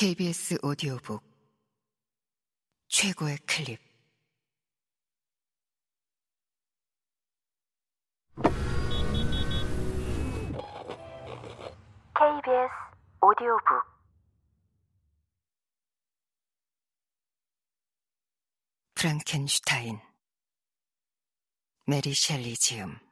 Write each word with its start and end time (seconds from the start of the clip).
KBS 0.00 0.60
오디오북 0.62 1.24
최고의 2.86 3.36
클립. 3.38 3.80
KBS 12.14 12.70
오디오북. 13.22 13.64
프랑켄슈타인 18.94 19.98
메리 21.88 22.14
셸리 22.14 22.54
지음 22.54 23.07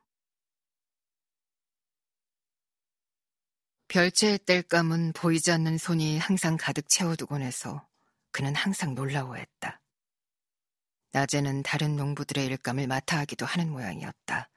별채의 3.89 4.41
땔감은 4.41 5.13
보이지 5.13 5.53
않는 5.53 5.79
손이 5.79 6.19
항상 6.19 6.57
가득 6.57 6.89
채워두곤 6.89 7.43
해서 7.43 7.87
그는 8.33 8.55
항상 8.55 8.95
놀라워했다. 8.95 9.81
낮에는 11.13 11.63
다른 11.63 11.97
농부들의 11.97 12.45
일감을 12.47 12.87
맡아 12.89 13.19
하기도 13.21 13.47
하는 13.47 13.71
모양이었다. 13.71 14.51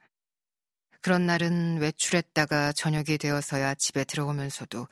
그런 1.00 1.26
날은 1.26 1.78
외출했다가 1.78 2.72
저녁이 2.72 3.16
되어서야 3.18 3.74
집에 3.76 4.04
들어오면서도 4.04 4.88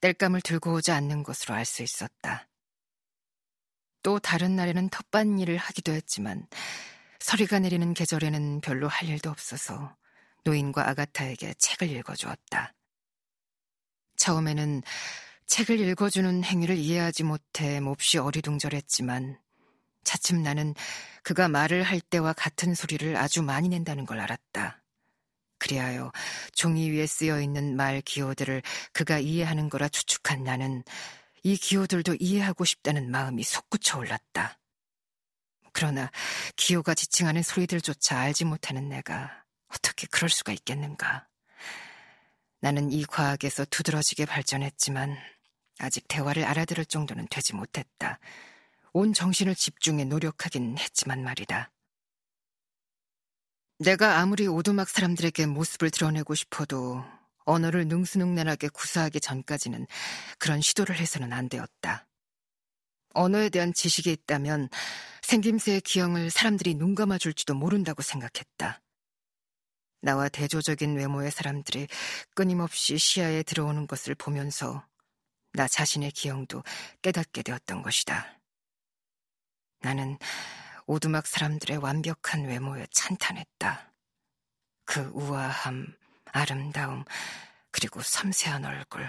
땔감을 0.00 0.42
들고 0.42 0.74
오지 0.74 0.90
않는 0.92 1.22
것으로 1.22 1.54
알 1.54 1.64
수 1.64 1.82
있었다. 1.82 2.48
또 4.02 4.18
다른 4.18 4.56
날에는 4.56 4.90
텃밭 4.90 5.26
일을 5.40 5.56
하기도 5.56 5.92
했지만 5.92 6.46
서리가 7.20 7.60
내리는 7.60 7.94
계절에는 7.94 8.60
별로 8.60 8.88
할 8.88 9.08
일도 9.08 9.30
없어서 9.30 9.96
노인과 10.44 10.88
아가타에게 10.88 11.54
책을 11.54 11.90
읽어주었다. 11.90 12.74
처음에는 14.18 14.82
책을 15.46 15.80
읽어주는 15.80 16.44
행위를 16.44 16.76
이해하지 16.76 17.22
못해 17.24 17.80
몹시 17.80 18.18
어리둥절했지만 18.18 19.38
차츰 20.04 20.42
나는 20.42 20.74
그가 21.22 21.48
말을 21.48 21.82
할 21.82 22.00
때와 22.00 22.32
같은 22.32 22.74
소리를 22.74 23.16
아주 23.16 23.42
많이 23.42 23.68
낸다는 23.68 24.06
걸 24.06 24.20
알았다. 24.20 24.82
그리하여 25.58 26.12
종이 26.52 26.90
위에 26.90 27.06
쓰여 27.06 27.40
있는 27.40 27.76
말 27.76 28.00
기호들을 28.00 28.62
그가 28.92 29.18
이해하는 29.18 29.68
거라 29.68 29.88
추측한 29.88 30.44
나는 30.44 30.84
이 31.42 31.56
기호들도 31.56 32.16
이해하고 32.20 32.64
싶다는 32.64 33.10
마음이 33.10 33.42
솟구쳐 33.42 33.98
올랐다. 33.98 34.58
그러나 35.72 36.10
기호가 36.56 36.94
지칭하는 36.94 37.42
소리들조차 37.42 38.18
알지 38.18 38.44
못하는 38.44 38.88
내가 38.88 39.44
어떻게 39.68 40.06
그럴 40.06 40.28
수가 40.28 40.52
있겠는가? 40.52 41.28
나는 42.60 42.90
이 42.90 43.04
과학에서 43.04 43.64
두드러지게 43.66 44.26
발전했지만 44.26 45.16
아직 45.78 46.06
대화를 46.08 46.44
알아들을 46.44 46.84
정도는 46.86 47.26
되지 47.30 47.54
못했다. 47.54 48.18
온 48.92 49.12
정신을 49.12 49.54
집중해 49.54 50.04
노력하긴 50.04 50.76
했지만 50.78 51.22
말이다. 51.22 51.70
내가 53.78 54.18
아무리 54.18 54.48
오두막 54.48 54.88
사람들에게 54.88 55.46
모습을 55.46 55.90
드러내고 55.90 56.34
싶어도 56.34 57.04
언어를 57.44 57.86
능수능란하게 57.86 58.68
구사하기 58.68 59.20
전까지는 59.20 59.86
그런 60.38 60.60
시도를 60.60 60.96
해서는 60.98 61.32
안 61.32 61.48
되었다. 61.48 62.06
언어에 63.14 63.48
대한 63.48 63.72
지식이 63.72 64.10
있다면 64.10 64.68
생김새의 65.22 65.80
기형을 65.82 66.30
사람들이 66.30 66.74
눈 66.74 66.94
감아줄지도 66.94 67.54
모른다고 67.54 68.02
생각했다. 68.02 68.80
나와 70.00 70.28
대조적인 70.28 70.96
외모의 70.96 71.30
사람들이 71.30 71.88
끊임없이 72.34 72.98
시야에 72.98 73.42
들어오는 73.42 73.86
것을 73.86 74.14
보면서 74.14 74.86
나 75.52 75.66
자신의 75.66 76.12
기형도 76.12 76.62
깨닫게 77.02 77.42
되었던 77.42 77.82
것이다. 77.82 78.38
나는 79.80 80.18
오두막 80.86 81.26
사람들의 81.26 81.78
완벽한 81.78 82.44
외모에 82.44 82.86
찬탄했다. 82.90 83.92
그 84.84 85.00
우아함, 85.14 85.86
아름다움, 86.26 87.04
그리고 87.70 88.00
섬세한 88.00 88.64
얼굴. 88.64 89.08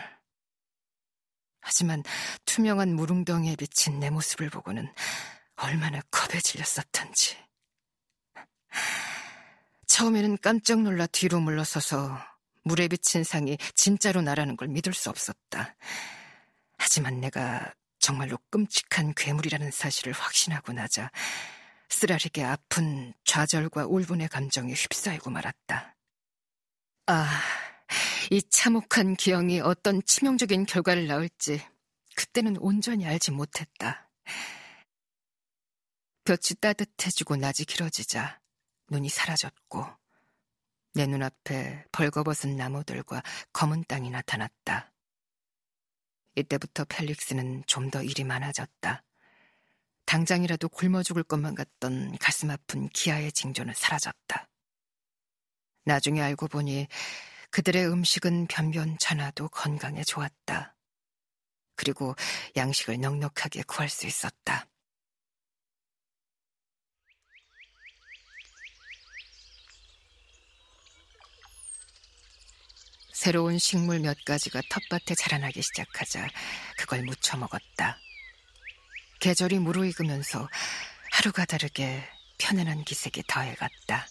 하지만 1.61 2.03
투명한 2.45 2.95
무릉덩이에 2.95 3.55
비친 3.55 3.99
내 3.99 4.09
모습을 4.09 4.49
보고는 4.49 4.91
얼마나 5.55 6.01
겁에 6.11 6.39
질렸었던지. 6.39 7.37
처음에는 9.99 10.37
깜짝 10.37 10.81
놀라 10.81 11.07
뒤로 11.07 11.41
물러서서 11.41 12.17
물에 12.63 12.87
비친 12.87 13.25
상이 13.25 13.57
진짜로 13.75 14.21
나라는 14.21 14.55
걸 14.55 14.69
믿을 14.69 14.93
수 14.93 15.09
없었다. 15.09 15.75
하지만 16.77 17.19
내가 17.19 17.73
정말로 17.99 18.37
끔찍한 18.49 19.13
괴물이라는 19.13 19.71
사실을 19.71 20.13
확신하고 20.13 20.71
나자 20.71 21.11
쓰라리게 21.89 22.45
아픈 22.45 23.13
좌절과 23.25 23.87
울분의 23.87 24.29
감정에 24.29 24.71
휩싸이고 24.71 25.31
말았다. 25.31 25.97
아, 27.07 27.41
이 28.31 28.41
참혹한 28.41 29.17
기형이 29.17 29.59
어떤 29.59 30.01
치명적인 30.05 30.65
결과를 30.65 31.07
낳을지 31.07 31.61
그때는 32.15 32.55
온전히 32.59 33.05
알지 33.05 33.31
못했다. 33.31 34.09
볕이 36.23 36.55
따뜻해지고 36.55 37.35
낮이 37.35 37.65
길어지자 37.65 38.38
눈이 38.89 39.09
사라졌고 39.09 39.85
내 40.93 41.05
눈앞에 41.05 41.85
벌거벗은 41.91 42.55
나무들과 42.55 43.23
검은 43.53 43.85
땅이 43.87 44.09
나타났다. 44.09 44.91
이때부터 46.35 46.85
펠릭스는 46.85 47.63
좀 47.67 47.89
더 47.91 48.01
일이 48.03 48.23
많아졌다. 48.23 49.03
당장이라도 50.05 50.69
굶어 50.69 51.03
죽을 51.03 51.23
것만 51.23 51.55
같던 51.55 52.17
가슴 52.17 52.49
아픈 52.49 52.89
기아의 52.89 53.31
징조는 53.31 53.73
사라졌다. 53.75 54.47
나중에 55.85 56.21
알고 56.21 56.47
보니 56.47 56.87
그들의 57.51 57.87
음식은 57.87 58.47
변변찮아도 58.47 59.49
건강에 59.49 60.03
좋았다. 60.03 60.75
그리고 61.75 62.15
양식을 62.55 62.99
넉넉하게 62.99 63.63
구할 63.63 63.89
수 63.89 64.05
있었다. 64.07 64.67
새로운 73.19 73.57
식물 73.59 73.99
몇 73.99 74.23
가지가 74.23 74.61
텃밭에 74.69 75.13
자라나기 75.13 75.61
시작하자 75.61 76.29
그걸 76.77 77.03
무쳐 77.03 77.35
먹었다. 77.35 77.97
계절이 79.19 79.59
무르익으면서 79.59 80.47
하루가 81.11 81.43
다르게 81.43 82.01
편안한 82.37 82.85
기색이 82.85 83.23
더해갔다. 83.27 84.07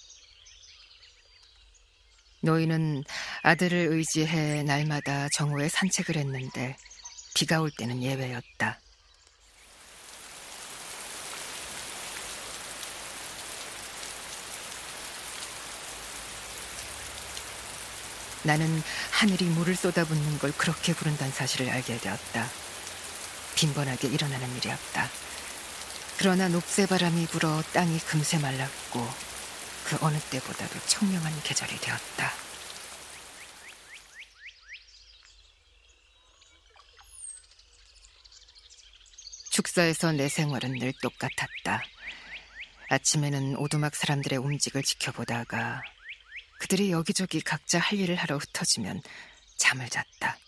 노인은 2.43 3.03
아들을 3.45 3.79
의지해 3.93 4.63
날마다 4.65 5.31
정오에 5.31 5.71
산책을 5.71 6.19
했는데 6.19 6.77
비가 7.35 7.63
올 7.63 7.71
때는 7.79 8.03
예외였다. 8.03 8.79
나는 18.48 18.82
하늘이 19.10 19.44
물을 19.44 19.76
쏟아붓는 19.76 20.38
걸 20.38 20.53
그렇게 20.53 20.94
부른다는 20.94 21.31
사실을 21.31 21.69
알게 21.69 21.98
되었다. 21.98 22.48
빈번하게 23.56 24.09
일어나는 24.09 24.56
일이었다. 24.56 25.10
그러나 26.16 26.48
녹새 26.48 26.86
바람이 26.86 27.26
불어 27.26 27.62
땅이 27.75 27.98
금세 27.98 28.38
말랐고 28.38 29.06
그 29.84 29.98
어느 30.00 30.19
때보다도 30.19 30.81
청명한 30.86 31.42
계절이 31.42 31.78
되었다. 31.78 32.32
축사에서 39.51 40.12
내 40.12 40.30
생활은 40.30 40.78
늘 40.78 40.94
똑같았다. 41.03 41.83
아침에는 42.89 43.56
오두막 43.59 43.94
사람들의 43.94 44.39
움직을 44.39 44.83
지켜보다가 44.83 45.83
그들이 46.59 46.91
여기저기 46.91 47.41
각자 47.41 47.78
할 47.78 47.99
일을 47.99 48.16
하러 48.16 48.37
흩어지면 48.37 49.01
잠을 49.57 49.89
잤다. 49.89 50.39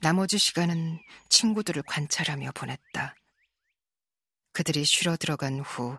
나머지 0.00 0.38
시간은 0.38 0.98
친구들을 1.28 1.82
관찰하며 1.82 2.52
보냈다. 2.52 3.14
그들이 4.52 4.84
쉬러 4.84 5.16
들어간 5.16 5.60
후 5.60 5.98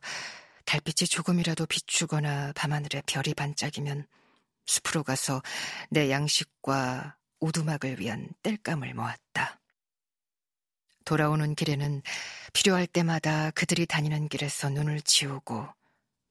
달빛이 0.66 1.08
조금이라도 1.08 1.66
비추거나 1.66 2.54
밤하늘에 2.54 3.02
별이 3.06 3.34
반짝이면 3.34 4.08
숲으로 4.66 5.04
가서 5.04 5.42
내 5.90 6.10
양식과 6.10 7.18
오두막을 7.40 8.00
위한 8.00 8.30
땔감을 8.44 8.94
모았다. 8.94 9.60
돌아오는 11.06 11.56
길에는 11.56 12.02
필요할 12.54 12.88
때마다 12.88 13.52
그들이 13.52 13.86
다니는 13.86 14.30
길에서 14.30 14.70
눈을 14.70 15.02
지우고 15.02 15.68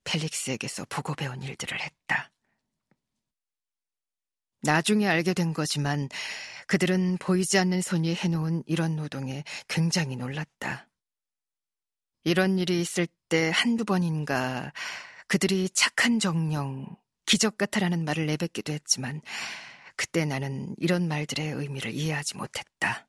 펠릭스에게서 0.05 0.87
보고 0.89 1.15
배운 1.15 1.43
일들을 1.43 1.81
했다. 1.81 2.31
나중에 4.63 5.09
알게 5.09 5.35
된 5.35 5.53
거지만 5.53 6.09
그들은 6.67 7.17
보이지 7.19 7.59
않는 7.59 7.83
손이 7.83 8.15
해놓은 8.15 8.63
이런 8.67 8.97
노동에 8.97 9.43
굉장히 9.69 10.17
놀랐다. 10.17 10.87
이런 12.25 12.59
일이 12.59 12.81
있을 12.81 13.07
때 13.29 13.51
한두 13.55 13.85
번인가 13.85 14.73
그들이 15.27 15.71
착한 15.71 16.19
정령, 16.19 16.97
기적 17.25 17.57
같아라는 17.57 18.05
말을 18.05 18.27
내뱉기도 18.27 18.73
했지만 18.73 19.23
그때 19.97 20.25
나는 20.25 20.75
이런 20.79 21.09
말들의 21.09 21.53
의미를 21.53 21.93
이해하지 21.93 22.37
못했다. 22.37 23.07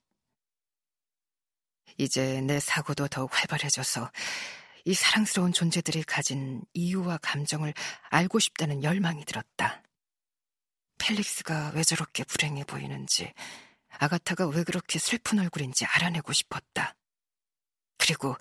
이제 1.97 2.41
내 2.41 2.59
사고도 2.59 3.07
더욱 3.07 3.29
활발해져서 3.33 4.11
이 4.85 4.93
사랑스러운 4.93 5.53
존재들이 5.53 6.03
가진 6.03 6.63
이유와 6.73 7.19
감정을 7.21 7.73
알고 8.09 8.39
싶다는 8.39 8.83
열망이 8.83 9.25
들었다. 9.25 9.83
펠릭스가 10.97 11.71
왜 11.75 11.83
저렇게 11.83 12.23
불행해 12.23 12.63
보이는지, 12.63 13.31
아가타가 13.99 14.47
왜 14.47 14.63
그렇게 14.63 14.99
슬픈 14.99 15.39
얼굴인지 15.39 15.85
알아내고 15.85 16.33
싶었다. 16.33 16.95
그리고 17.97 18.35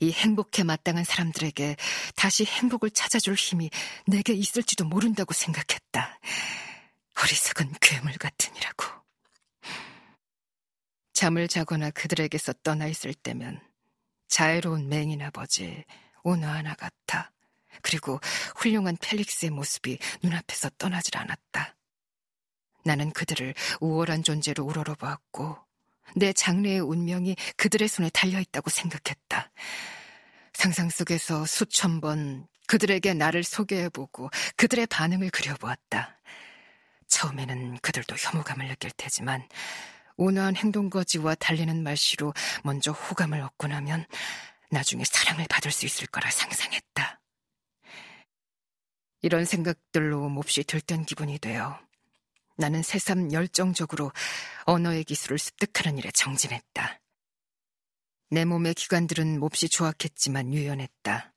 이 0.00 0.10
행복에 0.10 0.64
마땅한 0.64 1.04
사람들에게 1.04 1.76
다시 2.16 2.44
행복을 2.44 2.90
찾아줄 2.90 3.34
힘이 3.34 3.70
내게 4.06 4.32
있을지도 4.32 4.84
모른다고 4.84 5.32
생각했다. 5.32 6.18
어리석은 7.22 7.74
괴물 7.80 8.12
같으니라고. 8.18 8.86
잠을 11.12 11.46
자거나 11.46 11.90
그들에게서 11.90 12.54
떠나 12.64 12.88
있을 12.88 13.14
때면 13.14 13.60
자애로운 14.34 14.88
맹인 14.88 15.22
아버지 15.22 15.84
오너 16.24 16.44
하나 16.44 16.74
같아. 16.74 17.30
그리고 17.82 18.18
훌륭한 18.56 18.96
펠릭스의 19.00 19.50
모습이 19.50 19.96
눈앞에서 20.24 20.70
떠나질 20.76 21.16
않았다. 21.16 21.76
나는 22.84 23.12
그들을 23.12 23.54
우월한 23.80 24.24
존재로 24.24 24.64
우러러보았고 24.64 25.56
내 26.16 26.32
장래의 26.32 26.80
운명이 26.80 27.36
그들의 27.56 27.86
손에 27.86 28.10
달려있다고 28.10 28.70
생각했다. 28.70 29.52
상상 30.52 30.90
속에서 30.90 31.46
수천 31.46 32.00
번 32.00 32.48
그들에게 32.66 33.14
나를 33.14 33.44
소개해보고 33.44 34.30
그들의 34.56 34.88
반응을 34.88 35.30
그려보았다. 35.30 36.18
처음에는 37.06 37.78
그들도 37.78 38.16
혐오감을 38.18 38.66
느낄 38.66 38.90
테지만 38.96 39.46
온화한 40.16 40.56
행동거지와 40.56 41.34
달리는 41.36 41.82
말씨로 41.82 42.32
먼저 42.62 42.92
호감을 42.92 43.40
얻고 43.40 43.66
나면 43.68 44.06
나중에 44.70 45.04
사랑을 45.04 45.46
받을 45.48 45.70
수 45.70 45.86
있을 45.86 46.06
거라 46.06 46.30
상상했다. 46.30 47.20
이런 49.22 49.44
생각들로 49.44 50.28
몹시 50.28 50.64
들뜬 50.64 51.04
기분이 51.04 51.38
되어 51.38 51.80
나는 52.56 52.82
새삼 52.82 53.32
열정적으로 53.32 54.12
언어의 54.64 55.04
기술을 55.04 55.38
습득하는 55.38 55.98
일에 55.98 56.10
정진했다. 56.12 57.00
내 58.30 58.44
몸의 58.44 58.74
기관들은 58.74 59.40
몹시 59.40 59.68
조악했지만 59.68 60.52
유연했다. 60.52 61.32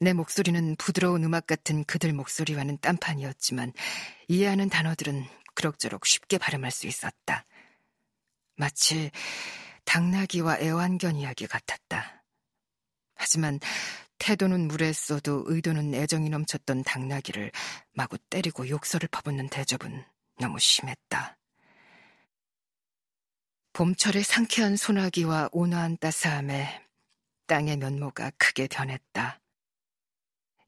내 0.00 0.12
목소리는 0.12 0.76
부드러운 0.76 1.24
음악 1.24 1.46
같은 1.46 1.84
그들 1.84 2.12
목소리와는 2.12 2.78
딴판이었지만 2.80 3.72
이해하는 4.28 4.68
단어들은 4.68 5.26
그럭저럭 5.54 6.06
쉽게 6.06 6.38
발음할 6.38 6.70
수 6.70 6.86
있었다. 6.86 7.44
마치 8.60 9.10
당나귀와 9.86 10.58
애완견 10.60 11.16
이야기 11.16 11.46
같았다. 11.46 12.22
하지만 13.14 13.58
태도는 14.18 14.68
물에 14.68 14.92
써도 14.92 15.44
의도는 15.46 15.94
애정이 15.94 16.28
넘쳤던 16.28 16.84
당나귀를 16.84 17.52
마구 17.94 18.18
때리고 18.18 18.68
욕설을 18.68 19.08
퍼붓는 19.08 19.48
대접은 19.48 20.04
너무 20.38 20.58
심했다. 20.58 21.38
봄철의 23.72 24.24
상쾌한 24.24 24.76
소나기와 24.76 25.48
온화한 25.52 25.96
따스함에 25.96 26.86
땅의 27.46 27.78
면모가 27.78 28.32
크게 28.36 28.68
변했다. 28.68 29.40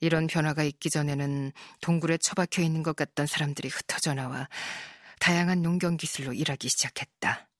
이런 0.01 0.27
변화가 0.27 0.63
있기 0.63 0.89
전에는 0.89 1.53
동굴에 1.83 2.17
처박혀 2.17 2.63
있는 2.63 2.83
것 2.83 2.97
같던 2.97 3.27
사람들이 3.27 3.69
흩어져 3.69 4.15
나와 4.15 4.49
다양한 5.21 5.61
농경 5.61 5.99
기술로 5.99 6.33
일하기 6.33 6.71
시작했다. 6.71 7.52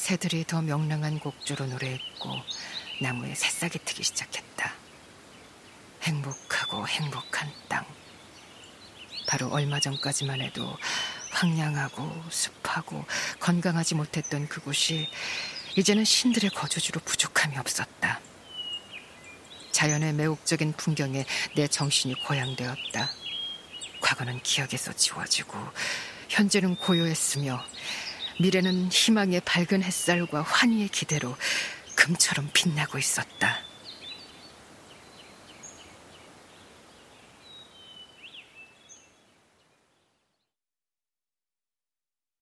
새들이 0.00 0.44
더 0.46 0.62
명랑한 0.62 1.20
곡조로 1.20 1.66
노래했고 1.66 2.34
나무에 3.02 3.34
새싹이 3.34 3.80
트기 3.84 4.02
시작했다. 4.02 4.72
행복하고 6.02 6.88
행복한 6.88 7.52
땅. 7.68 7.84
바로 9.28 9.48
얼마 9.48 9.78
전까지만 9.78 10.40
해도 10.40 10.74
황량하고 11.32 12.24
습하고 12.30 13.04
건강하지 13.40 13.94
못했던 13.94 14.48
그곳이 14.48 15.06
이제는 15.76 16.06
신들의 16.06 16.48
거주지로 16.50 16.98
부족함이 17.04 17.58
없었다. 17.58 18.20
자연의 19.70 20.14
매혹적인 20.14 20.72
풍경에 20.78 21.26
내 21.54 21.68
정신이 21.68 22.14
고양되었다. 22.24 23.10
과거는 24.00 24.42
기억에서 24.42 24.94
지워지고 24.94 25.58
현재는 26.30 26.76
고요했으며 26.76 27.62
미래는 28.40 28.88
희망의 28.90 29.42
밝은 29.44 29.82
햇살과 29.82 30.40
환희의 30.40 30.88
기대로 30.88 31.36
금처럼 31.94 32.48
빛나고 32.54 32.96
있었다. 32.96 33.59